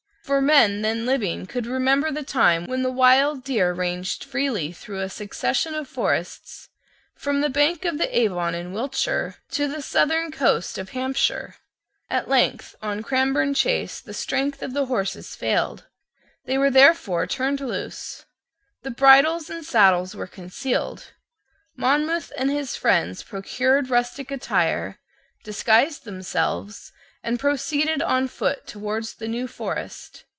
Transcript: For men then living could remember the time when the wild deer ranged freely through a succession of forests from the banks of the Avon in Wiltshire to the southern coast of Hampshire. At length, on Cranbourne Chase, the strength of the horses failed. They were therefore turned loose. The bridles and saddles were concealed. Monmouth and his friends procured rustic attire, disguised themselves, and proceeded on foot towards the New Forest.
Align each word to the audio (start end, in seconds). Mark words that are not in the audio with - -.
For 0.23 0.39
men 0.39 0.81
then 0.81 1.05
living 1.05 1.45
could 1.45 1.65
remember 1.65 2.09
the 2.09 2.23
time 2.23 2.65
when 2.65 2.83
the 2.83 2.91
wild 2.91 3.43
deer 3.43 3.73
ranged 3.73 4.23
freely 4.23 4.71
through 4.71 5.01
a 5.01 5.09
succession 5.09 5.75
of 5.75 5.89
forests 5.89 6.69
from 7.15 7.41
the 7.41 7.49
banks 7.49 7.85
of 7.85 7.97
the 7.97 8.17
Avon 8.17 8.55
in 8.55 8.71
Wiltshire 8.71 9.35
to 9.49 9.67
the 9.67 9.81
southern 9.81 10.31
coast 10.31 10.77
of 10.77 10.91
Hampshire. 10.91 11.57
At 12.09 12.29
length, 12.29 12.75
on 12.81 13.03
Cranbourne 13.03 13.53
Chase, 13.53 13.99
the 13.99 14.13
strength 14.13 14.63
of 14.63 14.73
the 14.73 14.85
horses 14.85 15.35
failed. 15.35 15.87
They 16.45 16.57
were 16.57 16.71
therefore 16.71 17.27
turned 17.27 17.59
loose. 17.59 18.23
The 18.83 18.91
bridles 18.91 19.49
and 19.49 19.65
saddles 19.65 20.15
were 20.15 20.27
concealed. 20.27 21.11
Monmouth 21.75 22.31
and 22.37 22.49
his 22.49 22.77
friends 22.77 23.21
procured 23.21 23.89
rustic 23.89 24.31
attire, 24.31 24.97
disguised 25.43 26.05
themselves, 26.05 26.93
and 27.23 27.39
proceeded 27.39 28.01
on 28.01 28.27
foot 28.27 28.65
towards 28.65 29.13
the 29.15 29.27
New 29.27 29.47
Forest. 29.47 30.23